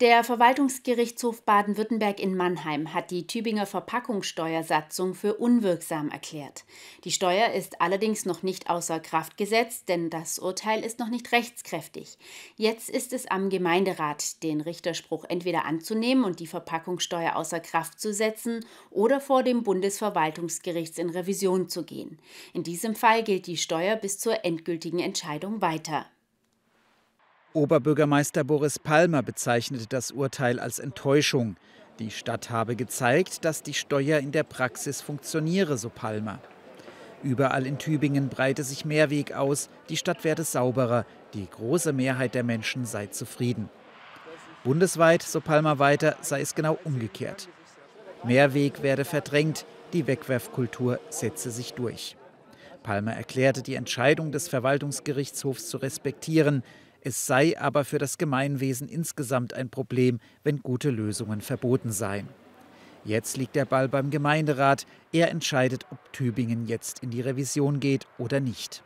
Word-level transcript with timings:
Der 0.00 0.24
Verwaltungsgerichtshof 0.24 1.42
Baden-Württemberg 1.42 2.20
in 2.20 2.34
Mannheim 2.34 2.94
hat 2.94 3.10
die 3.10 3.26
Tübinger 3.26 3.66
Verpackungssteuersatzung 3.66 5.12
für 5.12 5.34
unwirksam 5.34 6.08
erklärt. 6.08 6.64
Die 7.04 7.10
Steuer 7.10 7.50
ist 7.50 7.82
allerdings 7.82 8.24
noch 8.24 8.42
nicht 8.42 8.70
außer 8.70 8.98
Kraft 8.98 9.36
gesetzt, 9.36 9.90
denn 9.90 10.08
das 10.08 10.38
Urteil 10.38 10.82
ist 10.86 11.00
noch 11.00 11.10
nicht 11.10 11.32
rechtskräftig. 11.32 12.16
Jetzt 12.56 12.88
ist 12.88 13.12
es 13.12 13.26
am 13.26 13.50
Gemeinderat, 13.50 14.42
den 14.42 14.62
Richterspruch 14.62 15.26
entweder 15.28 15.66
anzunehmen 15.66 16.24
und 16.24 16.40
die 16.40 16.46
Verpackungssteuer 16.46 17.36
außer 17.36 17.60
Kraft 17.60 18.00
zu 18.00 18.14
setzen 18.14 18.64
oder 18.88 19.20
vor 19.20 19.42
dem 19.42 19.64
Bundesverwaltungsgerichts 19.64 20.96
in 20.96 21.10
Revision 21.10 21.68
zu 21.68 21.84
gehen. 21.84 22.18
In 22.54 22.62
diesem 22.62 22.94
Fall 22.94 23.22
gilt 23.22 23.46
die 23.46 23.58
Steuer 23.58 23.96
bis 23.96 24.18
zur 24.18 24.46
endgültigen 24.46 25.00
Entscheidung 25.00 25.60
weiter. 25.60 26.06
Oberbürgermeister 27.52 28.44
Boris 28.44 28.78
Palmer 28.78 29.24
bezeichnete 29.24 29.88
das 29.88 30.12
Urteil 30.12 30.60
als 30.60 30.78
Enttäuschung. 30.78 31.56
Die 31.98 32.12
Stadt 32.12 32.50
habe 32.50 32.76
gezeigt, 32.76 33.44
dass 33.44 33.64
die 33.64 33.74
Steuer 33.74 34.20
in 34.20 34.30
der 34.30 34.44
Praxis 34.44 35.00
funktioniere, 35.00 35.76
so 35.76 35.88
Palmer. 35.88 36.38
Überall 37.24 37.66
in 37.66 37.78
Tübingen 37.78 38.28
breite 38.28 38.62
sich 38.62 38.84
Mehrweg 38.84 39.32
aus, 39.32 39.68
die 39.88 39.96
Stadt 39.96 40.22
werde 40.22 40.44
sauberer, 40.44 41.04
die 41.34 41.48
große 41.50 41.92
Mehrheit 41.92 42.36
der 42.36 42.44
Menschen 42.44 42.86
sei 42.86 43.06
zufrieden. 43.08 43.68
Bundesweit, 44.62 45.22
so 45.22 45.40
Palmer 45.40 45.80
weiter, 45.80 46.16
sei 46.20 46.42
es 46.42 46.54
genau 46.54 46.78
umgekehrt. 46.84 47.48
Mehrweg 48.22 48.82
werde 48.82 49.04
verdrängt, 49.04 49.66
die 49.92 50.06
Wegwerfkultur 50.06 51.00
setze 51.08 51.50
sich 51.50 51.74
durch. 51.74 52.16
Palmer 52.84 53.12
erklärte, 53.12 53.62
die 53.62 53.74
Entscheidung 53.74 54.30
des 54.30 54.48
Verwaltungsgerichtshofs 54.48 55.68
zu 55.68 55.78
respektieren. 55.78 56.62
Es 57.02 57.26
sei 57.26 57.58
aber 57.58 57.84
für 57.84 57.98
das 57.98 58.18
Gemeinwesen 58.18 58.88
insgesamt 58.88 59.54
ein 59.54 59.70
Problem, 59.70 60.20
wenn 60.44 60.62
gute 60.62 60.90
Lösungen 60.90 61.40
verboten 61.40 61.92
seien. 61.92 62.28
Jetzt 63.04 63.38
liegt 63.38 63.56
der 63.56 63.64
Ball 63.64 63.88
beim 63.88 64.10
Gemeinderat. 64.10 64.86
Er 65.12 65.30
entscheidet, 65.30 65.86
ob 65.90 66.12
Tübingen 66.12 66.66
jetzt 66.66 66.98
in 67.02 67.10
die 67.10 67.22
Revision 67.22 67.80
geht 67.80 68.06
oder 68.18 68.40
nicht. 68.40 68.82